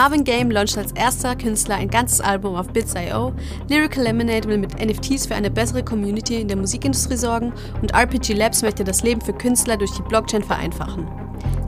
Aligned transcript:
Marvin 0.00 0.24
Game 0.24 0.50
launcht 0.50 0.78
als 0.78 0.92
erster 0.92 1.36
Künstler 1.36 1.74
ein 1.74 1.90
ganzes 1.90 2.22
Album 2.22 2.54
auf 2.54 2.68
Bits.io, 2.68 3.34
Lyrical 3.68 4.04
Lemonade 4.04 4.48
will 4.48 4.56
mit 4.56 4.82
NFTs 4.82 5.26
für 5.26 5.34
eine 5.34 5.50
bessere 5.50 5.84
Community 5.84 6.40
in 6.40 6.48
der 6.48 6.56
Musikindustrie 6.56 7.18
sorgen 7.18 7.52
und 7.82 7.92
RPG 7.92 8.32
Labs 8.32 8.62
möchte 8.62 8.82
das 8.82 9.02
Leben 9.02 9.20
für 9.20 9.34
Künstler 9.34 9.76
durch 9.76 9.90
die 9.90 10.00
Blockchain 10.00 10.42
vereinfachen. 10.42 11.06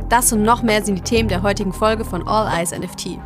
Das 0.09 0.33
und 0.33 0.45
noch 0.45 0.63
mehr 0.63 0.83
sind 0.83 0.97
die 0.97 1.03
Themen 1.03 1.29
der 1.29 1.43
heutigen 1.43 1.75
Folge 1.75 2.07
von 2.07 2.27
All 2.27 2.51
Eyes 2.59 2.71
NFT. 2.71 3.19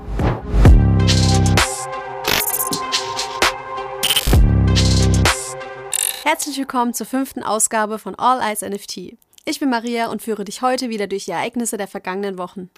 Herzlich 6.25 6.59
willkommen 6.59 6.95
zur 6.95 7.07
fünften 7.07 7.45
Ausgabe 7.45 8.01
von 8.01 8.17
All 8.17 8.41
Eyes 8.41 8.63
NFT. 8.63 9.17
Ich 9.45 9.61
bin 9.61 9.71
Maria 9.71 10.09
und 10.09 10.21
führe 10.21 10.45
dich 10.45 10.63
heute 10.63 10.89
wieder 10.89 11.07
durch 11.07 11.27
die 11.27 11.31
Ereignisse 11.31 11.77
der 11.77 11.87
vergangenen 11.87 12.39
Wochen. 12.39 12.71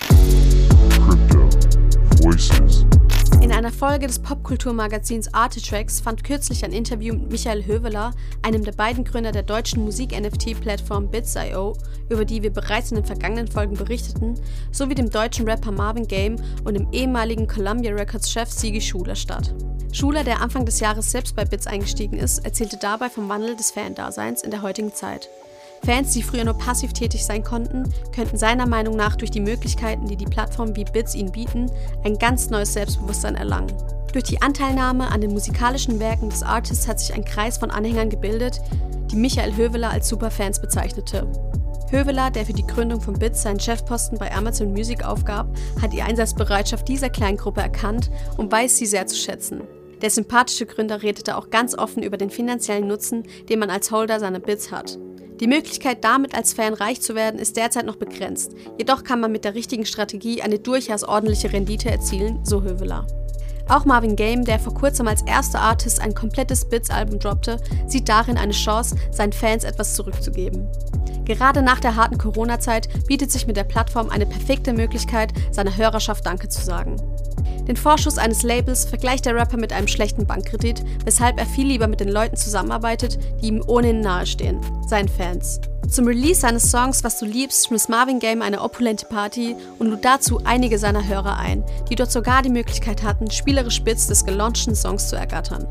Voices. 2.23 2.85
In 3.41 3.53
einer 3.53 3.71
Folge 3.71 4.07
des 4.07 4.19
Popkulturmagazins 4.19 5.33
Artitracks 5.33 6.01
fand 6.01 6.25
kürzlich 6.25 6.65
ein 6.65 6.73
Interview 6.73 7.15
mit 7.15 7.31
Michael 7.31 7.65
Höveler, 7.65 8.13
einem 8.43 8.65
der 8.65 8.73
beiden 8.73 9.05
Gründer 9.05 9.31
der 9.31 9.45
deutschen 9.45 9.85
Musik-NFT-Plattform 9.85 11.11
Bits.io, 11.11 11.77
über 12.09 12.25
die 12.25 12.43
wir 12.43 12.53
bereits 12.53 12.91
in 12.91 12.97
den 12.97 13.05
vergangenen 13.05 13.47
Folgen 13.47 13.77
berichteten, 13.77 14.35
sowie 14.73 14.97
dem 14.97 15.11
deutschen 15.11 15.49
Rapper 15.49 15.71
Marvin 15.71 16.09
Game 16.09 16.37
und 16.65 16.75
dem 16.75 16.93
ehemaligen 16.93 17.47
Columbia 17.47 17.93
Records-Chef 17.93 18.51
Sigi 18.51 18.81
Schuler 18.81 19.15
statt. 19.15 19.55
Schuler, 19.93 20.25
der 20.25 20.43
Anfang 20.43 20.67
des 20.67 20.81
Jahres 20.81 21.11
selbst 21.11 21.37
bei 21.37 21.45
Bits 21.45 21.67
eingestiegen 21.67 22.19
ist, 22.19 22.45
erzählte 22.45 22.77
dabei 22.77 23.09
vom 23.09 23.29
Wandel 23.29 23.57
des 23.57 23.71
Fandaseins 23.71 24.43
in 24.43 24.51
der 24.51 24.63
heutigen 24.63 24.93
Zeit. 24.93 25.29
Fans, 25.85 26.13
die 26.13 26.23
früher 26.23 26.45
nur 26.45 26.59
passiv 26.59 26.93
tätig 26.93 27.25
sein 27.25 27.43
konnten, 27.43 27.85
könnten 28.15 28.37
seiner 28.37 28.67
Meinung 28.67 28.97
nach 28.97 29.17
durch 29.17 29.31
die 29.31 29.41
Möglichkeiten, 29.41 30.07
die 30.07 30.17
die 30.17 30.27
Plattformen 30.27 30.77
wie 30.77 30.85
Bits 30.85 31.15
ihnen 31.15 31.33
bieten, 31.33 31.71
ein 32.05 32.19
ganz 32.19 32.51
neues 32.51 32.73
Selbstbewusstsein 32.73 33.37
erlangen. 33.37 33.73
Durch 34.13 34.25
die 34.25 34.41
Anteilnahme 34.41 35.09
an 35.09 35.21
den 35.21 35.33
musikalischen 35.33 36.01
Werken 36.01 36.31
des 36.31 36.43
Artists 36.43 36.89
hat 36.89 36.99
sich 36.99 37.15
ein 37.15 37.25
Kreis 37.25 37.59
von 37.59 37.71
Anhängern 37.71 38.11
gebildet, 38.11 38.61
die 39.11 39.17
Michael 39.17 39.57
Höveler 39.57 39.91
als 39.91 40.09
Superfans 40.09 40.61
bezeichnete. 40.61 41.27
Höveler, 41.91 42.31
der 42.31 42.45
für 42.45 42.53
die 42.53 42.67
Gründung 42.67 43.01
von 43.01 43.15
Bits 43.15 43.43
seinen 43.43 43.61
Chefposten 43.61 44.19
bei 44.19 44.35
Amazon 44.35 44.73
Music 44.73 45.05
aufgab, 45.05 45.49
hat 45.81 45.93
die 45.93 46.03
Einsatzbereitschaft 46.03 46.87
dieser 46.87 47.09
Kleingruppe 47.09 47.63
erkannt 47.63 48.11
und 48.37 48.53
weiß 48.53 48.77
sie 48.77 48.87
sehr 48.87 49.07
zu 49.07 49.17
schätzen. 49.17 49.63
Der 50.03 50.11
sympathische 50.11 50.67
Gründer 50.67 51.03
redete 51.03 51.37
auch 51.37 51.51
ganz 51.51 51.77
offen 51.77 52.03
über 52.03 52.17
den 52.17 52.31
finanziellen 52.31 52.87
Nutzen, 52.87 53.25
den 53.49 53.59
man 53.59 53.71
als 53.71 53.91
Holder 53.91 54.21
seiner 54.21 54.39
Bits 54.39 54.71
hat. 54.71 54.99
Die 55.41 55.47
Möglichkeit, 55.47 56.03
damit 56.03 56.35
als 56.35 56.53
Fan 56.53 56.75
reich 56.75 57.01
zu 57.01 57.15
werden, 57.15 57.39
ist 57.39 57.57
derzeit 57.57 57.87
noch 57.87 57.97
begrenzt. 57.97 58.57
Jedoch 58.77 59.05
kann 59.05 59.21
man 59.21 59.31
mit 59.31 59.45
der 59.45 59.55
richtigen 59.55 59.87
Strategie 59.87 60.43
eine 60.43 60.59
durchaus 60.59 61.05
ordentliche 61.05 61.53
Rendite 61.53 61.91
erzielen, 61.91 62.41
so 62.45 62.63
Höveler. 62.63 63.07
Auch 63.69 63.85
Marvin 63.85 64.17
Game, 64.17 64.45
der 64.45 64.59
vor 64.59 64.75
kurzem 64.75 65.07
als 65.07 65.23
erster 65.23 65.61
Artist 65.61 66.01
ein 66.01 66.15
komplettes 66.15 66.65
Bits-Album 66.65 67.21
droppte, 67.21 67.59
sieht 67.87 68.09
darin 68.09 68.37
eine 68.37 68.53
Chance, 68.53 68.97
seinen 69.13 69.33
Fans 69.33 69.63
etwas 69.63 69.95
zurückzugeben. 69.95 70.67
Gerade 71.25 71.63
nach 71.63 71.79
der 71.79 71.95
harten 71.95 72.19
Corona-Zeit 72.19 72.89
bietet 73.07 73.31
sich 73.31 73.47
mit 73.47 73.57
der 73.57 73.65
Plattform 73.65 74.09
eine 74.09 74.27
perfekte 74.27 74.73
Möglichkeit, 74.73 75.33
seiner 75.53 75.77
Hörerschaft 75.77 76.25
Danke 76.25 76.49
zu 76.49 76.63
sagen. 76.65 76.97
Den 77.69 77.77
Vorschuss 77.77 78.17
eines 78.17 78.43
Labels 78.43 78.87
vergleicht 78.87 79.27
der 79.27 79.37
Rapper 79.37 79.59
mit 79.59 79.75
einem 79.75 79.89
schlechten 79.89 80.27
Bankkredit, 80.27 80.83
weshalb 81.05 81.39
er 81.39 81.45
viel 81.45 81.67
lieber 81.67 81.87
mit 81.87 82.01
den 82.01 82.09
Leuten 82.09 82.35
zusammenarbeitet, 82.35 83.19
die 83.43 83.49
ihm 83.49 83.63
ohnehin 83.67 84.01
nahestehen, 84.01 84.59
seinen 84.87 85.09
Fans. 85.09 85.61
Zum 85.87 86.07
Release 86.07 86.41
seines 86.41 86.71
Songs 86.71 87.05
Was 87.05 87.19
du 87.19 87.27
liebst 87.27 87.67
schmiss 87.67 87.89
Marvin 87.91 88.21
Game 88.21 88.41
eine 88.41 88.63
opulente 88.63 89.05
Party 89.05 89.55
und 89.79 89.89
lud 89.89 90.03
dazu 90.03 90.41
einige 90.45 90.79
seiner 90.79 91.07
Hörer 91.07 91.37
ein, 91.37 91.63
die 91.91 91.95
dort 91.95 92.11
sogar 92.11 92.41
die 92.41 92.49
Möglichkeit 92.49 93.03
hatten, 93.03 93.31
spielerisch 93.31 93.83
Bits 93.83 94.07
des 94.07 94.25
gelaunchten 94.25 94.75
Songs 94.75 95.09
zu 95.09 95.17
ergattern. 95.17 95.69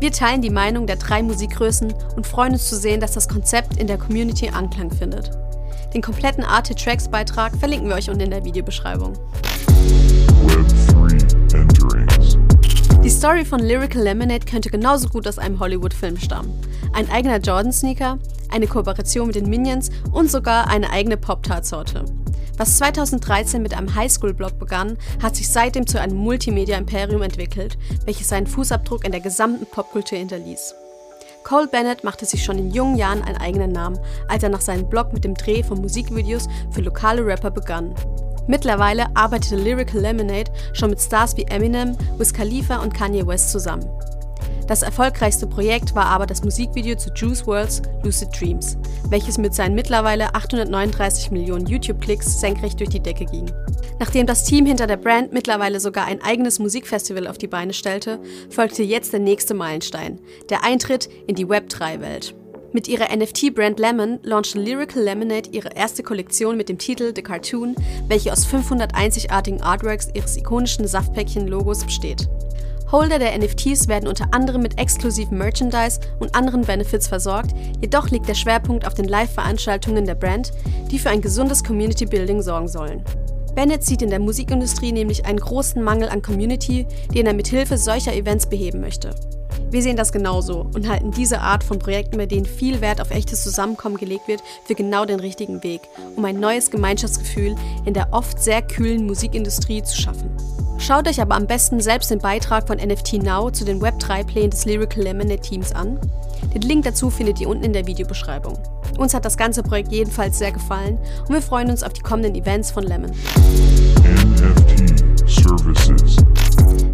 Wir 0.00 0.10
teilen 0.10 0.42
die 0.42 0.50
Meinung 0.50 0.88
der 0.88 0.96
drei 0.96 1.22
Musikgrößen 1.22 1.94
und 2.16 2.26
freuen 2.26 2.54
uns 2.54 2.68
zu 2.68 2.76
sehen, 2.76 3.00
dass 3.00 3.12
das 3.12 3.28
Konzept 3.28 3.76
in 3.76 3.86
der 3.86 3.98
Community 3.98 4.48
Anklang 4.48 4.90
findet. 4.90 5.30
Den 5.94 6.02
kompletten 6.02 6.44
Arte 6.44 6.74
Tracks 6.74 7.08
Beitrag 7.08 7.56
verlinken 7.56 7.88
wir 7.88 7.94
euch 7.94 8.10
unten 8.10 8.22
in 8.22 8.30
der 8.30 8.44
Videobeschreibung. 8.44 9.14
Die 13.16 13.20
Story 13.20 13.46
von 13.46 13.60
Lyrical 13.60 14.02
Lemonade 14.02 14.44
könnte 14.44 14.68
genauso 14.68 15.08
gut 15.08 15.26
aus 15.26 15.38
einem 15.38 15.58
Hollywood-Film 15.58 16.18
stammen. 16.18 16.52
Ein 16.92 17.10
eigener 17.10 17.38
Jordan-Sneaker, 17.38 18.18
eine 18.50 18.66
Kooperation 18.66 19.28
mit 19.28 19.36
den 19.36 19.48
Minions 19.48 19.88
und 20.12 20.30
sogar 20.30 20.68
eine 20.68 20.90
eigene 20.90 21.16
Pop-Tart-Sorte. 21.16 22.04
Was 22.58 22.76
2013 22.76 23.62
mit 23.62 23.72
einem 23.72 23.94
Highschool-Blog 23.94 24.58
begann, 24.58 24.98
hat 25.22 25.34
sich 25.34 25.48
seitdem 25.48 25.86
zu 25.86 25.98
einem 25.98 26.18
Multimedia-Imperium 26.18 27.22
entwickelt, 27.22 27.78
welches 28.04 28.28
seinen 28.28 28.46
Fußabdruck 28.46 29.06
in 29.06 29.12
der 29.12 29.22
gesamten 29.22 29.64
Popkultur 29.64 30.18
hinterließ. 30.18 30.74
Cole 31.42 31.68
Bennett 31.68 32.04
machte 32.04 32.26
sich 32.26 32.44
schon 32.44 32.58
in 32.58 32.70
jungen 32.70 32.96
Jahren 32.96 33.22
einen 33.22 33.38
eigenen 33.38 33.72
Namen, 33.72 33.98
als 34.28 34.42
er 34.42 34.50
nach 34.50 34.60
seinem 34.60 34.90
Blog 34.90 35.14
mit 35.14 35.24
dem 35.24 35.32
Dreh 35.32 35.62
von 35.62 35.80
Musikvideos 35.80 36.48
für 36.70 36.82
lokale 36.82 37.24
Rapper 37.24 37.50
begann. 37.50 37.94
Mittlerweile 38.46 39.06
arbeitete 39.14 39.56
Lyrical 39.56 40.00
Lemonade 40.00 40.50
schon 40.72 40.90
mit 40.90 41.00
Stars 41.00 41.36
wie 41.36 41.44
Eminem, 41.44 41.96
Wiz 42.18 42.32
Khalifa 42.32 42.76
und 42.76 42.94
Kanye 42.94 43.26
West 43.26 43.50
zusammen. 43.50 43.88
Das 44.66 44.82
erfolgreichste 44.82 45.46
Projekt 45.46 45.94
war 45.94 46.06
aber 46.06 46.26
das 46.26 46.42
Musikvideo 46.42 46.96
zu 46.96 47.10
Juice 47.14 47.46
WRLD's 47.46 47.82
Lucid 48.02 48.28
Dreams, 48.38 48.76
welches 49.08 49.38
mit 49.38 49.54
seinen 49.54 49.76
mittlerweile 49.76 50.34
839 50.34 51.30
Millionen 51.30 51.66
YouTube-Klicks 51.66 52.40
senkrecht 52.40 52.80
durch 52.80 52.90
die 52.90 53.00
Decke 53.00 53.26
ging. 53.26 53.50
Nachdem 54.00 54.26
das 54.26 54.44
Team 54.44 54.66
hinter 54.66 54.88
der 54.88 54.96
Brand 54.96 55.32
mittlerweile 55.32 55.78
sogar 55.78 56.06
ein 56.06 56.20
eigenes 56.20 56.58
Musikfestival 56.58 57.28
auf 57.28 57.38
die 57.38 57.46
Beine 57.46 57.72
stellte, 57.72 58.18
folgte 58.50 58.82
jetzt 58.82 59.12
der 59.12 59.20
nächste 59.20 59.54
Meilenstein, 59.54 60.20
der 60.50 60.64
Eintritt 60.64 61.08
in 61.28 61.36
die 61.36 61.46
Web3-Welt. 61.46 62.34
Mit 62.72 62.88
ihrer 62.88 63.14
NFT-Brand 63.14 63.78
Lemon 63.78 64.18
launchte 64.22 64.58
Lyrical 64.58 65.02
Lemonade 65.02 65.50
ihre 65.50 65.70
erste 65.74 66.02
Kollektion 66.02 66.56
mit 66.56 66.68
dem 66.68 66.78
Titel 66.78 67.12
The 67.14 67.22
Cartoon, 67.22 67.74
welche 68.08 68.32
aus 68.32 68.44
500 68.44 68.94
einzigartigen 68.94 69.62
Artworks 69.62 70.08
ihres 70.14 70.36
ikonischen 70.36 70.86
Saftpäckchen-Logos 70.86 71.84
besteht. 71.84 72.28
Holder 72.92 73.18
der 73.18 73.36
NFTs 73.36 73.88
werden 73.88 74.08
unter 74.08 74.32
anderem 74.32 74.62
mit 74.62 74.78
exklusiven 74.78 75.38
Merchandise 75.38 76.00
und 76.20 76.34
anderen 76.34 76.62
Benefits 76.62 77.08
versorgt, 77.08 77.52
jedoch 77.80 78.10
liegt 78.10 78.28
der 78.28 78.34
Schwerpunkt 78.34 78.86
auf 78.86 78.94
den 78.94 79.08
Live-Veranstaltungen 79.08 80.04
der 80.04 80.14
Brand, 80.14 80.52
die 80.90 80.98
für 80.98 81.10
ein 81.10 81.20
gesundes 81.20 81.64
Community-Building 81.64 82.42
sorgen 82.42 82.68
sollen. 82.68 83.02
Bennett 83.54 83.84
sieht 83.84 84.02
in 84.02 84.10
der 84.10 84.20
Musikindustrie 84.20 84.92
nämlich 84.92 85.24
einen 85.24 85.40
großen 85.40 85.82
Mangel 85.82 86.10
an 86.10 86.22
Community, 86.22 86.86
den 87.12 87.26
er 87.26 87.34
mit 87.34 87.48
Hilfe 87.48 87.78
solcher 87.78 88.14
Events 88.14 88.46
beheben 88.46 88.80
möchte. 88.80 89.14
Wir 89.76 89.82
sehen 89.82 89.98
das 89.98 90.10
genauso 90.10 90.70
und 90.74 90.88
halten 90.88 91.10
diese 91.10 91.42
Art 91.42 91.62
von 91.62 91.78
Projekten, 91.78 92.16
bei 92.16 92.24
denen 92.24 92.46
viel 92.46 92.80
Wert 92.80 92.98
auf 92.98 93.10
echtes 93.10 93.44
Zusammenkommen 93.44 93.98
gelegt 93.98 94.26
wird, 94.26 94.42
für 94.64 94.74
genau 94.74 95.04
den 95.04 95.20
richtigen 95.20 95.62
Weg, 95.62 95.82
um 96.16 96.24
ein 96.24 96.40
neues 96.40 96.70
Gemeinschaftsgefühl 96.70 97.54
in 97.84 97.92
der 97.92 98.08
oft 98.12 98.42
sehr 98.42 98.62
kühlen 98.62 99.04
Musikindustrie 99.04 99.82
zu 99.82 99.94
schaffen. 99.94 100.30
Schaut 100.78 101.06
euch 101.06 101.20
aber 101.20 101.34
am 101.34 101.46
besten 101.46 101.82
selbst 101.82 102.10
den 102.10 102.20
Beitrag 102.20 102.66
von 102.66 102.78
NFT 102.78 103.22
Now 103.22 103.50
zu 103.50 103.66
den 103.66 103.82
Web3-Plänen 103.82 104.48
des 104.48 104.64
Lyrical 104.64 105.02
Lemonade 105.02 105.42
Teams 105.42 105.72
an. 105.72 106.00
Den 106.54 106.62
Link 106.62 106.84
dazu 106.84 107.10
findet 107.10 107.38
ihr 107.42 107.48
unten 107.50 107.64
in 107.64 107.74
der 107.74 107.86
Videobeschreibung. 107.86 108.58
Uns 108.96 109.12
hat 109.12 109.26
das 109.26 109.36
ganze 109.36 109.62
Projekt 109.62 109.92
jedenfalls 109.92 110.38
sehr 110.38 110.52
gefallen 110.52 110.96
und 111.28 111.34
wir 111.34 111.42
freuen 111.42 111.68
uns 111.68 111.82
auf 111.82 111.92
die 111.92 112.00
kommenden 112.00 112.34
Events 112.34 112.70
von 112.70 112.84
Lemon. 112.84 113.10
NFT 114.06 115.28
Services. 115.28 116.16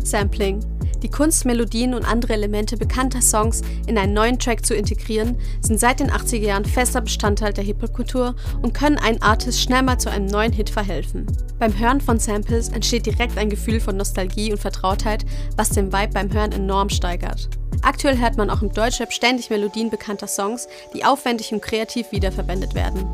Sampling 0.03 0.59
die 1.02 1.10
Kunst, 1.10 1.44
Melodien 1.44 1.94
und 1.94 2.04
andere 2.04 2.34
Elemente 2.34 2.76
bekannter 2.76 3.20
Songs 3.20 3.62
in 3.86 3.98
einen 3.98 4.12
neuen 4.12 4.38
Track 4.38 4.64
zu 4.64 4.74
integrieren, 4.74 5.36
sind 5.60 5.78
seit 5.80 6.00
den 6.00 6.10
80er 6.10 6.38
Jahren 6.38 6.64
fester 6.64 7.00
Bestandteil 7.00 7.52
der 7.52 7.64
Hip-Hop-Kultur 7.64 8.34
und 8.62 8.74
können 8.74 8.98
einen 8.98 9.20
Artist 9.22 9.60
schnell 9.60 9.82
mal 9.82 9.98
zu 9.98 10.10
einem 10.10 10.26
neuen 10.26 10.52
Hit 10.52 10.70
verhelfen. 10.70 11.26
Beim 11.58 11.78
Hören 11.78 12.00
von 12.00 12.18
Samples 12.18 12.68
entsteht 12.68 13.06
direkt 13.06 13.38
ein 13.38 13.50
Gefühl 13.50 13.80
von 13.80 13.96
Nostalgie 13.96 14.52
und 14.52 14.58
Vertrautheit, 14.58 15.25
was 15.56 15.70
den 15.70 15.93
Vibe 15.93 16.12
beim 16.14 16.32
Hören 16.32 16.52
enorm 16.52 16.88
steigert. 16.88 17.48
Aktuell 17.82 18.19
hört 18.19 18.37
man 18.37 18.49
auch 18.49 18.62
im 18.62 18.73
Deutschrap 18.73 19.12
ständig 19.12 19.50
Melodien 19.50 19.90
bekannter 19.90 20.29
Songs, 20.29 20.69
die 20.94 21.05
aufwendig 21.05 21.52
und 21.52 21.61
kreativ 21.61 22.12
wiederverwendet 22.12 22.76
werden. 22.76 23.05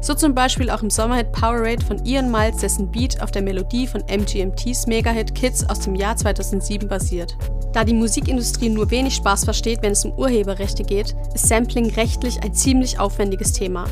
So 0.00 0.14
zum 0.14 0.32
Beispiel 0.32 0.70
auch 0.70 0.82
im 0.82 0.90
Sommerhit 0.90 1.32
Powerade 1.32 1.84
von 1.84 2.04
Ian 2.04 2.30
Miles, 2.30 2.58
dessen 2.58 2.90
Beat 2.90 3.20
auf 3.20 3.32
der 3.32 3.42
Melodie 3.42 3.88
von 3.88 4.02
MGMTs 4.02 4.86
Megahit 4.86 5.34
Kids 5.34 5.68
aus 5.68 5.80
dem 5.80 5.96
Jahr 5.96 6.16
2007 6.16 6.88
basiert. 6.88 7.36
Da 7.72 7.82
die 7.84 7.94
Musikindustrie 7.94 8.68
nur 8.68 8.90
wenig 8.90 9.16
Spaß 9.16 9.44
versteht, 9.44 9.82
wenn 9.82 9.92
es 9.92 10.04
um 10.04 10.12
Urheberrechte 10.12 10.84
geht, 10.84 11.16
ist 11.34 11.48
Sampling 11.48 11.90
rechtlich 11.94 12.42
ein 12.44 12.54
ziemlich 12.54 13.00
aufwendiges 13.00 13.52
Thema. 13.52 13.86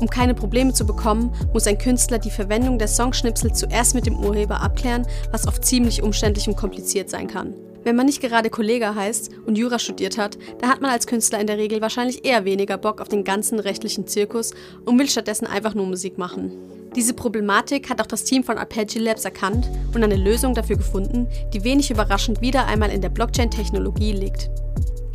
Um 0.00 0.08
keine 0.08 0.34
Probleme 0.34 0.72
zu 0.72 0.86
bekommen, 0.86 1.32
muss 1.52 1.66
ein 1.66 1.78
Künstler 1.78 2.18
die 2.18 2.30
Verwendung 2.30 2.78
der 2.78 2.88
Songschnipsel 2.88 3.52
zuerst 3.52 3.94
mit 3.94 4.06
dem 4.06 4.18
Urheber 4.18 4.62
abklären, 4.62 5.06
was 5.32 5.46
oft 5.46 5.64
ziemlich 5.64 6.02
umständlich 6.02 6.48
und 6.48 6.56
kompliziert 6.56 7.10
sein 7.10 7.26
kann. 7.26 7.54
Wenn 7.86 7.94
man 7.94 8.06
nicht 8.06 8.20
gerade 8.20 8.50
Kollege 8.50 8.96
heißt 8.96 9.30
und 9.46 9.56
Jura 9.56 9.78
studiert 9.78 10.18
hat, 10.18 10.36
da 10.60 10.66
hat 10.66 10.80
man 10.80 10.90
als 10.90 11.06
Künstler 11.06 11.38
in 11.38 11.46
der 11.46 11.56
Regel 11.56 11.80
wahrscheinlich 11.80 12.24
eher 12.24 12.44
weniger 12.44 12.78
Bock 12.78 13.00
auf 13.00 13.06
den 13.06 13.22
ganzen 13.22 13.60
rechtlichen 13.60 14.08
Zirkus 14.08 14.50
und 14.84 14.98
will 14.98 15.08
stattdessen 15.08 15.46
einfach 15.46 15.72
nur 15.72 15.86
Musik 15.86 16.18
machen. 16.18 16.50
Diese 16.96 17.14
Problematik 17.14 17.88
hat 17.88 18.00
auch 18.00 18.06
das 18.06 18.24
Team 18.24 18.42
von 18.42 18.58
Arpeggio 18.58 19.00
Labs 19.00 19.24
erkannt 19.24 19.70
und 19.94 20.02
eine 20.02 20.16
Lösung 20.16 20.52
dafür 20.52 20.78
gefunden, 20.78 21.28
die 21.54 21.62
wenig 21.62 21.88
überraschend 21.88 22.40
wieder 22.40 22.66
einmal 22.66 22.90
in 22.90 23.02
der 23.02 23.08
Blockchain-Technologie 23.08 24.10
liegt. 24.10 24.50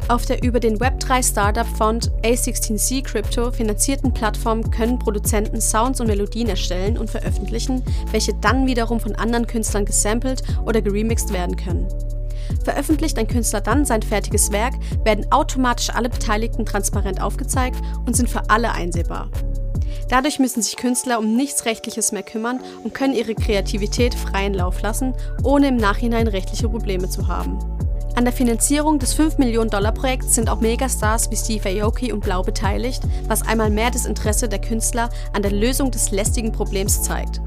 Auf 0.07 0.25
der 0.25 0.41
über 0.41 0.61
den 0.61 0.79
Web3-Startup-Fond 0.79 2.09
A16C 2.23 3.03
Crypto 3.03 3.51
finanzierten 3.51 4.13
Plattform 4.13 4.71
können 4.71 4.97
Produzenten 4.97 5.59
Sounds 5.59 5.99
und 5.99 6.07
Melodien 6.07 6.47
erstellen 6.47 6.97
und 6.97 7.09
veröffentlichen, 7.09 7.83
welche 8.11 8.33
dann 8.35 8.65
wiederum 8.65 9.01
von 9.01 9.13
anderen 9.15 9.45
Künstlern 9.45 9.83
gesampelt 9.83 10.43
oder 10.65 10.81
geremixed 10.81 11.33
werden 11.33 11.57
können. 11.57 11.85
Veröffentlicht 12.63 13.17
ein 13.17 13.27
Künstler 13.27 13.61
dann 13.61 13.85
sein 13.85 14.01
fertiges 14.01 14.51
Werk, 14.51 14.73
werden 15.03 15.31
automatisch 15.31 15.89
alle 15.89 16.09
Beteiligten 16.09 16.65
transparent 16.65 17.21
aufgezeigt 17.21 17.81
und 18.05 18.15
sind 18.15 18.29
für 18.29 18.49
alle 18.49 18.71
einsehbar. 18.71 19.29
Dadurch 20.09 20.39
müssen 20.39 20.61
sich 20.61 20.75
Künstler 20.75 21.19
um 21.19 21.35
nichts 21.35 21.65
Rechtliches 21.65 22.11
mehr 22.11 22.23
kümmern 22.23 22.59
und 22.83 22.93
können 22.93 23.13
ihre 23.13 23.33
Kreativität 23.33 24.13
freien 24.13 24.53
Lauf 24.53 24.81
lassen, 24.81 25.13
ohne 25.43 25.69
im 25.69 25.77
Nachhinein 25.77 26.27
rechtliche 26.27 26.67
Probleme 26.67 27.09
zu 27.09 27.27
haben. 27.27 27.57
An 28.15 28.25
der 28.25 28.33
Finanzierung 28.33 28.99
des 28.99 29.13
5 29.13 29.37
Millionen 29.37 29.69
Dollar 29.69 29.93
Projekts 29.93 30.35
sind 30.35 30.49
auch 30.49 30.59
Megastars 30.59 31.31
wie 31.31 31.37
Steve 31.37 31.81
Aoki 31.81 32.11
und 32.11 32.19
Blau 32.19 32.43
beteiligt, 32.43 33.01
was 33.27 33.41
einmal 33.41 33.69
mehr 33.69 33.89
das 33.89 34.05
Interesse 34.05 34.49
der 34.49 34.59
Künstler 34.59 35.09
an 35.31 35.43
der 35.43 35.51
Lösung 35.51 35.91
des 35.91 36.11
lästigen 36.11 36.51
Problems 36.51 37.03
zeigt. 37.03 37.41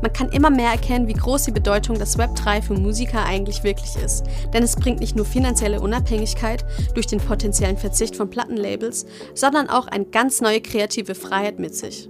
Man 0.00 0.12
kann 0.12 0.30
immer 0.30 0.50
mehr 0.50 0.70
erkennen, 0.70 1.08
wie 1.08 1.14
groß 1.14 1.44
die 1.44 1.50
Bedeutung 1.50 1.98
des 1.98 2.18
Web 2.18 2.36
3 2.36 2.62
für 2.62 2.74
Musiker 2.74 3.24
eigentlich 3.24 3.64
wirklich 3.64 3.96
ist. 3.96 4.24
Denn 4.52 4.62
es 4.62 4.76
bringt 4.76 5.00
nicht 5.00 5.16
nur 5.16 5.24
finanzielle 5.24 5.80
Unabhängigkeit 5.80 6.64
durch 6.94 7.06
den 7.06 7.18
potenziellen 7.18 7.76
Verzicht 7.76 8.14
von 8.14 8.30
Plattenlabels, 8.30 9.06
sondern 9.34 9.68
auch 9.68 9.88
eine 9.88 10.04
ganz 10.04 10.40
neue 10.40 10.60
kreative 10.60 11.14
Freiheit 11.14 11.58
mit 11.58 11.74
sich. 11.74 12.08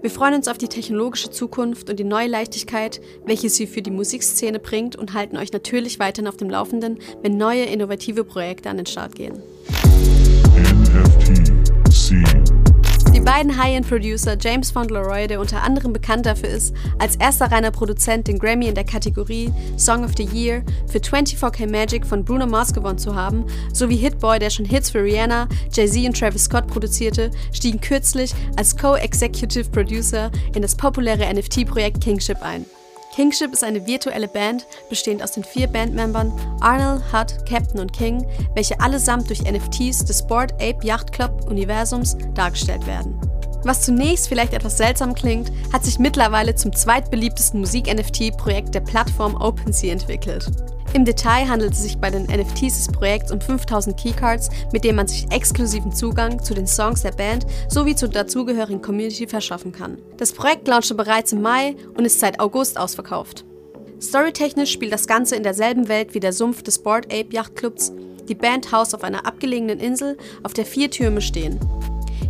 Wir 0.00 0.10
freuen 0.10 0.34
uns 0.34 0.46
auf 0.46 0.58
die 0.58 0.68
technologische 0.68 1.30
Zukunft 1.30 1.90
und 1.90 1.98
die 1.98 2.04
neue 2.04 2.28
Leichtigkeit, 2.28 3.00
welche 3.24 3.50
sie 3.50 3.66
für 3.66 3.82
die 3.82 3.90
Musikszene 3.90 4.60
bringt 4.60 4.94
und 4.94 5.12
halten 5.12 5.36
euch 5.36 5.52
natürlich 5.52 5.98
weiterhin 5.98 6.28
auf 6.28 6.36
dem 6.36 6.50
Laufenden, 6.50 6.98
wenn 7.22 7.36
neue 7.36 7.64
innovative 7.64 8.22
Projekte 8.22 8.70
an 8.70 8.76
den 8.76 8.86
Start 8.86 9.16
gehen. 9.16 9.42
NFT, 10.54 11.52
beiden 13.28 13.58
High-End-Producer 13.58 14.38
James 14.40 14.70
Fauntleroy, 14.70 15.26
der 15.26 15.38
unter 15.38 15.62
anderem 15.62 15.92
bekannt 15.92 16.24
dafür 16.24 16.48
ist, 16.48 16.74
als 16.98 17.16
erster 17.16 17.52
reiner 17.52 17.70
Produzent 17.70 18.26
den 18.26 18.38
Grammy 18.38 18.68
in 18.68 18.74
der 18.74 18.84
Kategorie 18.84 19.52
Song 19.76 20.02
of 20.02 20.12
the 20.16 20.24
Year 20.24 20.62
für 20.90 20.96
24K 20.96 21.70
Magic 21.70 22.06
von 22.06 22.24
Bruno 22.24 22.46
Mars 22.46 22.72
gewonnen 22.72 22.96
zu 22.96 23.14
haben, 23.14 23.44
sowie 23.74 23.96
Hitboy, 23.96 24.38
der 24.38 24.48
schon 24.48 24.64
Hits 24.64 24.88
für 24.88 25.04
Rihanna, 25.04 25.46
Jay-Z 25.70 26.06
und 26.06 26.18
Travis 26.18 26.44
Scott 26.44 26.68
produzierte, 26.68 27.30
stiegen 27.52 27.82
kürzlich 27.82 28.32
als 28.56 28.74
Co-Executive 28.74 29.68
Producer 29.68 30.30
in 30.54 30.62
das 30.62 30.74
populäre 30.74 31.30
NFT-Projekt 31.30 32.02
Kingship 32.02 32.40
ein. 32.40 32.64
Kingship 33.18 33.52
ist 33.52 33.64
eine 33.64 33.84
virtuelle 33.84 34.28
Band, 34.28 34.64
bestehend 34.88 35.24
aus 35.24 35.32
den 35.32 35.42
vier 35.42 35.66
Bandmembern 35.66 36.32
Arnold, 36.60 37.02
Hut, 37.12 37.44
Captain 37.48 37.80
und 37.80 37.92
King, 37.92 38.24
welche 38.54 38.78
allesamt 38.78 39.28
durch 39.28 39.42
NFTs 39.42 40.04
des 40.04 40.20
Sport 40.20 40.52
Ape 40.62 40.78
Yacht 40.86 41.10
Club 41.10 41.44
Universums 41.50 42.16
dargestellt 42.34 42.86
werden. 42.86 43.20
Was 43.64 43.82
zunächst 43.82 44.28
vielleicht 44.28 44.54
etwas 44.54 44.78
seltsam 44.78 45.14
klingt, 45.14 45.50
hat 45.72 45.84
sich 45.84 45.98
mittlerweile 45.98 46.54
zum 46.54 46.74
zweitbeliebtesten 46.74 47.60
Musik-NFT-Projekt 47.60 48.74
der 48.74 48.80
Plattform 48.80 49.34
OpenSea 49.34 49.92
entwickelt. 49.92 50.50
Im 50.94 51.04
Detail 51.04 51.48
handelt 51.48 51.74
es 51.74 51.82
sich 51.82 51.98
bei 51.98 52.10
den 52.10 52.24
NFTs 52.24 52.86
des 52.86 52.88
Projekts 52.88 53.30
um 53.30 53.40
5000 53.40 53.96
Keycards, 53.98 54.48
mit 54.72 54.84
denen 54.84 54.96
man 54.96 55.06
sich 55.06 55.30
exklusiven 55.30 55.92
Zugang 55.92 56.42
zu 56.42 56.54
den 56.54 56.66
Songs 56.66 57.02
der 57.02 57.12
Band 57.12 57.46
sowie 57.68 57.94
zur 57.94 58.08
dazugehörigen 58.08 58.80
Community 58.80 59.26
verschaffen 59.26 59.72
kann. 59.72 59.98
Das 60.16 60.32
Projekt 60.32 60.66
launchte 60.66 60.94
bereits 60.94 61.32
im 61.32 61.42
Mai 61.42 61.76
und 61.94 62.06
ist 62.06 62.20
seit 62.20 62.40
August 62.40 62.78
ausverkauft. 62.78 63.44
Storytechnisch 64.00 64.72
spielt 64.72 64.92
das 64.92 65.06
Ganze 65.06 65.36
in 65.36 65.42
derselben 65.42 65.88
Welt 65.88 66.14
wie 66.14 66.20
der 66.20 66.32
Sumpf 66.32 66.62
des 66.62 66.78
Board 66.78 67.06
Ape 67.06 67.32
Yacht 67.32 67.56
Clubs. 67.56 67.92
Die 68.28 68.34
Band 68.34 68.72
haust 68.72 68.94
auf 68.94 69.04
einer 69.04 69.26
abgelegenen 69.26 69.80
Insel, 69.80 70.16
auf 70.42 70.54
der 70.54 70.64
vier 70.64 70.90
Türme 70.90 71.20
stehen. 71.20 71.58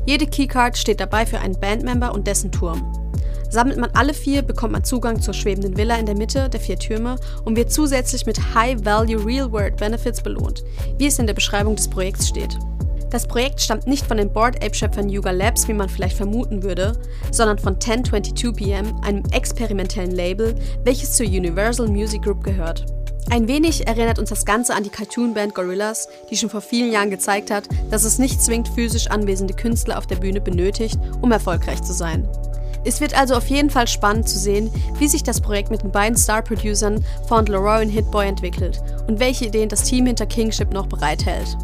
Jede 0.09 0.27
Keycard 0.27 0.79
steht 0.79 1.01
dabei 1.01 1.27
für 1.27 1.39
einen 1.39 1.61
Bandmember 1.61 2.15
und 2.15 2.27
dessen 2.27 2.51
Turm. 2.51 3.11
Sammelt 3.51 3.77
man 3.77 3.91
alle 3.93 4.15
vier, 4.15 4.41
bekommt 4.41 4.73
man 4.73 4.83
Zugang 4.83 5.21
zur 5.21 5.35
schwebenden 5.35 5.77
Villa 5.77 5.97
in 5.97 6.07
der 6.07 6.17
Mitte 6.17 6.49
der 6.49 6.61
vier 6.61 6.79
Türme 6.79 7.17
und 7.45 7.59
wird 7.59 7.71
zusätzlich 7.71 8.25
mit 8.25 8.55
High-Value 8.55 9.23
Real-World 9.23 9.77
Benefits 9.77 10.23
belohnt, 10.23 10.65
wie 10.97 11.09
es 11.09 11.19
in 11.19 11.27
der 11.27 11.35
Beschreibung 11.35 11.77
des 11.77 11.89
Projekts 11.89 12.27
steht. 12.27 12.59
Das 13.11 13.27
Projekt 13.27 13.61
stammt 13.61 13.87
nicht 13.87 14.07
von 14.07 14.17
den 14.17 14.33
Board 14.33 14.65
Ape-Schöpfern 14.65 15.11
Yuga 15.11 15.31
Labs, 15.31 15.69
wie 15.69 15.75
man 15.75 15.91
vielleicht 15.91 16.17
vermuten 16.17 16.63
würde, 16.63 16.99
sondern 17.31 17.59
von 17.59 17.75
1022 17.75 18.57
PM, 18.57 18.99
einem 19.03 19.25
experimentellen 19.33 20.13
Label, 20.13 20.55
welches 20.85 21.13
zur 21.13 21.27
Universal 21.27 21.87
Music 21.87 22.23
Group 22.23 22.43
gehört. 22.43 22.87
Ein 23.31 23.47
wenig 23.47 23.87
erinnert 23.87 24.19
uns 24.19 24.31
das 24.31 24.47
Ganze 24.47 24.75
an 24.75 24.85
die 24.85 24.91
Cartoon-Band 24.91 25.55
Gorillas, 25.55 26.09
die 26.31 26.37
schon 26.37 26.49
vor 26.49 26.63
vielen 26.63 26.91
Jahren 26.91 27.11
gezeigt 27.11 27.51
hat, 27.51 27.69
dass 27.91 28.05
es 28.05 28.19
nicht 28.19 28.43
zwingend 28.43 28.69
physisch 28.69 29.09
anwesende 29.09 29.53
Künstler 29.53 29.99
auf 29.99 30.07
der 30.07 30.17
Bühne 30.17 30.41
benötigt, 30.41 30.99
um 31.21 31.31
erfolgreich 31.31 31.83
zu 31.83 31.93
sein. 31.93 32.27
Es 32.85 33.03
wird 33.03 33.19
also 33.19 33.35
auf 33.35 33.49
jeden 33.49 33.69
Fall 33.69 33.87
spannend 33.87 34.29
zu 34.29 34.39
sehen, 34.39 34.71
wie 34.99 35.09
sich 35.09 35.23
das 35.23 35.43
Projekt 35.43 35.71
mit 35.71 35.83
den 35.83 35.93
beiden 35.93 36.17
Star-Producern 36.17 37.05
Fond 37.27 37.51
Leroy 37.51 37.83
und 37.83 37.91
Hitboy 37.91 38.27
entwickelt 38.27 38.81
und 39.07 39.21
welche 39.21 39.47
Ideen 39.47 39.69
das 39.69 39.83
Team 39.83 40.07
hinter 40.07 40.25
Kingship 40.25 40.73
noch 40.73 40.87
bereithält. 40.87 41.55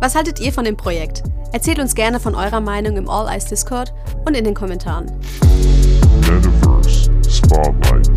Was 0.00 0.14
haltet 0.14 0.40
ihr 0.40 0.52
von 0.52 0.64
dem 0.64 0.78
Projekt? 0.78 1.24
Erzählt 1.52 1.78
uns 1.78 1.94
gerne 1.94 2.20
von 2.20 2.34
eurer 2.34 2.60
Meinung 2.60 2.96
im 2.96 3.10
All 3.10 3.28
Eyes 3.28 3.44
Discord 3.44 3.92
und 4.24 4.34
in 4.34 4.44
den 4.44 4.54
Kommentaren. 4.54 5.12
Metaverse 6.22 7.10
Spotlight. 7.28 8.11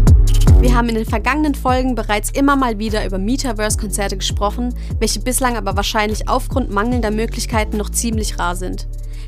Wir 0.62 0.76
haben 0.76 0.90
in 0.90 0.96
den 0.96 1.06
vergangenen 1.06 1.56
Folgen 1.56 1.96
bereits 1.96 2.32
immer 2.32 2.56
mal 2.56 2.80
wieder 2.80 3.06
über 3.06 3.18
Metaverse-Konzerte 3.18 4.18
gesprochen, 4.18 4.74
welche 5.00 5.20
bislang 5.20 5.56
aber 5.58 5.76
wahrscheinlich 5.76 6.28
aufgrund 6.28 6.72
mangelnder 6.72 7.12
Möglichkeiten 7.12 7.78
noch 7.78 7.90
ziemlich 7.90 8.40
rar 8.40 8.56
sind. 8.56 8.88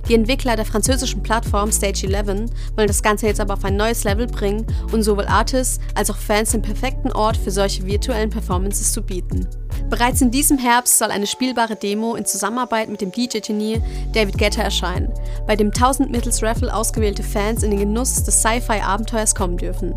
Die 0.10 0.16
Entwickler 0.16 0.56
der 0.56 0.66
französischen 0.66 1.22
Plattform 1.22 1.72
Stage 1.72 2.08
11 2.08 2.50
wollen 2.76 2.88
das 2.88 3.04
Ganze 3.04 3.28
jetzt 3.28 3.42
aber 3.42 3.56
auf 3.56 3.66
ein 3.66 3.76
neues 3.76 4.06
Level 4.06 4.26
bringen 4.26 4.66
und 4.94 5.04
sowohl 5.04 5.26
Artists 5.26 5.80
als 5.96 6.10
auch 6.10 6.18
Fans 6.18 6.52
den 6.52 6.62
perfekten 6.62 7.12
Ort 7.12 7.36
für 7.36 7.52
solche 7.52 7.86
virtuellen 7.86 8.30
Performances 8.30 8.94
zu 8.94 9.02
bieten. 9.02 9.48
Bereits 9.90 10.22
in 10.22 10.32
diesem 10.32 10.58
Herbst 10.58 10.98
soll 10.98 11.12
eine 11.12 11.28
spielbare 11.28 11.76
Demo 11.76 12.16
in 12.16 12.26
Zusammenarbeit 12.26 12.90
mit 12.90 13.02
dem 13.02 13.12
DJ-Genie 13.12 13.82
David 14.14 14.38
Guetta 14.38 14.62
erscheinen, 14.62 15.14
bei 15.46 15.56
dem 15.56 15.68
1000 15.68 16.10
mittels 16.10 16.42
Raffle 16.42 16.74
ausgewählte 16.74 17.24
Fans 17.24 17.64
in 17.64 17.72
den 17.72 17.80
Genuss 17.80 18.24
des 18.24 18.42
Sci-Fi-Abenteuers 18.42 19.36
kommen 19.36 19.58
dürfen. 19.58 19.96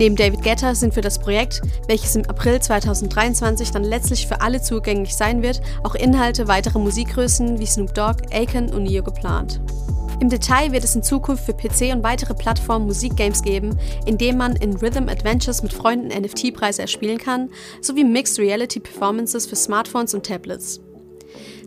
Neben 0.00 0.16
David 0.16 0.42
Guetta 0.42 0.74
sind 0.74 0.94
für 0.94 1.02
das 1.02 1.18
Projekt, 1.18 1.60
welches 1.86 2.16
im 2.16 2.24
April 2.24 2.58
2023 2.58 3.70
dann 3.70 3.84
letztlich 3.84 4.26
für 4.26 4.40
alle 4.40 4.62
zugänglich 4.62 5.14
sein 5.14 5.42
wird, 5.42 5.60
auch 5.82 5.94
Inhalte 5.94 6.48
weiterer 6.48 6.78
Musikgrößen 6.78 7.58
wie 7.58 7.66
Snoop 7.66 7.92
Dogg, 7.92 8.22
Akon 8.32 8.72
und 8.72 8.84
Neo 8.84 9.02
geplant. 9.02 9.60
Im 10.18 10.30
Detail 10.30 10.72
wird 10.72 10.84
es 10.84 10.94
in 10.94 11.02
Zukunft 11.02 11.44
für 11.44 11.52
PC 11.52 11.94
und 11.94 12.02
weitere 12.02 12.32
Plattformen 12.32 12.86
Musikgames 12.86 13.42
geben, 13.42 13.78
in 14.06 14.16
denen 14.16 14.38
man 14.38 14.56
in 14.56 14.74
Rhythm 14.74 15.10
Adventures 15.10 15.62
mit 15.62 15.74
Freunden 15.74 16.08
NFT-Preise 16.08 16.80
erspielen 16.80 17.18
kann, 17.18 17.50
sowie 17.82 18.04
Mixed 18.04 18.38
Reality 18.38 18.80
Performances 18.80 19.44
für 19.44 19.56
Smartphones 19.56 20.14
und 20.14 20.24
Tablets. 20.24 20.80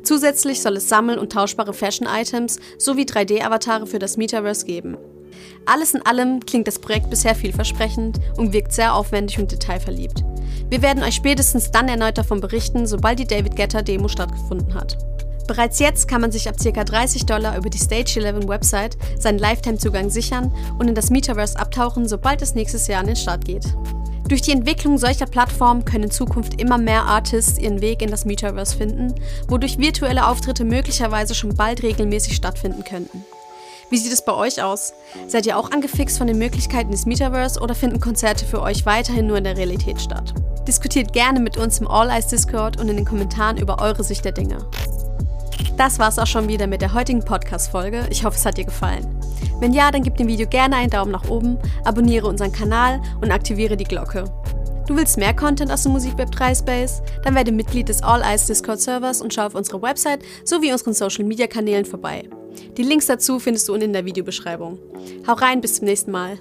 Zusätzlich 0.01 0.59
soll 0.59 0.77
es 0.77 0.89
sammel- 0.89 1.19
und 1.19 1.31
tauschbare 1.31 1.71
Fashion-Items 1.75 2.57
sowie 2.79 3.03
3D-Avatare 3.03 3.85
für 3.85 3.99
das 3.99 4.17
Metaverse 4.17 4.65
geben. 4.65 4.97
Alles 5.65 5.93
in 5.93 6.05
allem 6.05 6.41
klingt 6.41 6.67
das 6.67 6.79
Projekt 6.79 7.09
bisher 7.09 7.35
vielversprechend 7.35 8.19
und 8.37 8.51
wirkt 8.51 8.73
sehr 8.73 8.93
aufwendig 8.93 9.39
und 9.39 9.51
detailverliebt. 9.51 10.23
Wir 10.69 10.81
werden 10.81 11.03
euch 11.03 11.15
spätestens 11.15 11.71
dann 11.71 11.87
erneut 11.87 12.17
davon 12.17 12.41
berichten, 12.41 12.85
sobald 12.85 13.19
die 13.19 13.27
David 13.27 13.55
Getter 13.55 13.81
Demo 13.81 14.07
stattgefunden 14.07 14.73
hat. 14.73 14.97
Bereits 15.47 15.79
jetzt 15.79 16.07
kann 16.07 16.21
man 16.21 16.31
sich 16.31 16.47
ab 16.47 16.55
ca. 16.61 16.83
30 16.83 17.25
Dollar 17.25 17.57
über 17.57 17.69
die 17.69 17.77
Stage 17.77 18.19
11 18.19 18.47
Website 18.47 18.97
seinen 19.19 19.39
Lifetime-Zugang 19.39 20.09
sichern 20.09 20.53
und 20.79 20.87
in 20.87 20.95
das 20.95 21.09
Metaverse 21.09 21.59
abtauchen, 21.59 22.07
sobald 22.07 22.41
es 22.41 22.55
nächstes 22.55 22.87
Jahr 22.87 23.01
an 23.01 23.07
den 23.07 23.15
Start 23.15 23.45
geht. 23.45 23.65
Durch 24.27 24.41
die 24.41 24.53
Entwicklung 24.53 24.97
solcher 24.97 25.25
Plattformen 25.25 25.83
können 25.83 26.05
in 26.05 26.11
Zukunft 26.11 26.61
immer 26.61 26.77
mehr 26.77 27.03
Artists 27.03 27.59
ihren 27.59 27.81
Weg 27.81 28.01
in 28.01 28.09
das 28.09 28.23
Metaverse 28.25 28.77
finden, 28.77 29.13
wodurch 29.49 29.77
virtuelle 29.77 30.27
Auftritte 30.27 30.63
möglicherweise 30.63 31.35
schon 31.35 31.55
bald 31.55 31.83
regelmäßig 31.83 32.35
stattfinden 32.35 32.85
könnten. 32.85 33.25
Wie 33.89 33.97
sieht 33.97 34.13
es 34.13 34.23
bei 34.23 34.33
euch 34.33 34.61
aus? 34.61 34.93
Seid 35.27 35.45
ihr 35.45 35.57
auch 35.57 35.71
angefixt 35.71 36.17
von 36.17 36.27
den 36.27 36.37
Möglichkeiten 36.37 36.91
des 36.91 37.05
Metaverse 37.05 37.59
oder 37.59 37.75
finden 37.75 37.99
Konzerte 37.99 38.45
für 38.45 38.61
euch 38.61 38.85
weiterhin 38.85 39.27
nur 39.27 39.37
in 39.37 39.43
der 39.43 39.57
Realität 39.57 40.01
statt? 40.01 40.33
Diskutiert 40.67 41.13
gerne 41.13 41.39
mit 41.39 41.57
uns 41.57 41.79
im 41.79 41.87
All 41.87 42.09
Eyes 42.09 42.27
Discord 42.27 42.79
und 42.79 42.87
in 42.89 42.95
den 42.95 43.05
Kommentaren 43.05 43.57
über 43.57 43.81
eure 43.81 44.03
Sicht 44.03 44.25
der 44.25 44.31
Dinge. 44.31 44.57
Das 45.77 45.99
war's 45.99 46.19
auch 46.19 46.27
schon 46.27 46.47
wieder 46.47 46.67
mit 46.67 46.81
der 46.81 46.93
heutigen 46.93 47.23
Podcast-Folge. 47.23 48.07
Ich 48.09 48.23
hoffe, 48.23 48.37
es 48.37 48.45
hat 48.45 48.57
dir 48.57 48.65
gefallen. 48.65 49.07
Wenn 49.59 49.73
ja, 49.73 49.91
dann 49.91 50.03
gib 50.03 50.17
dem 50.17 50.27
Video 50.27 50.47
gerne 50.47 50.75
einen 50.75 50.89
Daumen 50.89 51.11
nach 51.11 51.29
oben, 51.29 51.57
abonniere 51.83 52.27
unseren 52.27 52.51
Kanal 52.51 53.01
und 53.21 53.31
aktiviere 53.31 53.77
die 53.77 53.83
Glocke. 53.83 54.25
Du 54.87 54.95
willst 54.95 55.17
mehr 55.17 55.33
Content 55.33 55.71
aus 55.71 55.83
dem 55.83 55.93
Musikweb 55.93 56.31
3 56.31 56.55
Space? 56.55 57.01
Dann 57.23 57.35
werde 57.35 57.51
Mitglied 57.51 57.89
des 57.89 58.03
All 58.03 58.21
Eyes 58.21 58.45
Discord 58.45 58.81
Servers 58.81 59.21
und 59.21 59.33
schau 59.33 59.45
auf 59.45 59.55
unsere 59.55 59.81
Website 59.81 60.21
sowie 60.43 60.71
unseren 60.71 60.93
Social 60.93 61.23
Media 61.23 61.47
Kanälen 61.47 61.85
vorbei. 61.85 62.29
Die 62.77 62.83
Links 62.83 63.05
dazu 63.05 63.39
findest 63.39 63.67
du 63.67 63.73
unten 63.73 63.85
in 63.85 63.93
der 63.93 64.05
Videobeschreibung. 64.05 64.79
Hau 65.27 65.33
rein, 65.33 65.61
bis 65.61 65.75
zum 65.75 65.85
nächsten 65.85 66.11
Mal. 66.11 66.39